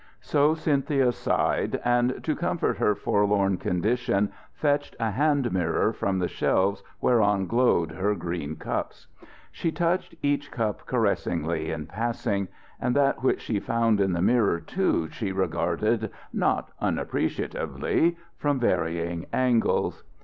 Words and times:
So 0.21 0.55
Cynthia 0.55 1.11
sighed, 1.11 1.79
and 1.85 2.23
to 2.23 2.35
comfort 2.35 2.77
her 2.79 2.95
forlorn 2.95 3.57
condition 3.57 4.31
fetched 4.51 4.95
a 4.99 5.11
hand 5.11 5.53
mirror 5.53 5.93
from 5.93 6.17
the 6.17 6.27
shelves 6.27 6.81
whereon 7.01 7.45
glowed 7.45 7.91
her 7.91 8.15
green 8.15 8.55
cups. 8.55 9.05
She 9.51 9.71
touched 9.71 10.15
each 10.23 10.49
cup 10.49 10.87
caressingly 10.87 11.69
in 11.71 11.85
passing; 11.85 12.47
and 12.79 12.95
that 12.95 13.21
which 13.21 13.41
she 13.41 13.59
found 13.59 14.01
in 14.01 14.13
the 14.13 14.23
mirror, 14.23 14.59
too, 14.59 15.07
she 15.11 15.31
regarded 15.31 16.09
not 16.33 16.71
unappreciatively, 16.81 18.17
from 18.37 18.59
varying 18.59 19.27
angles.... 19.31 20.01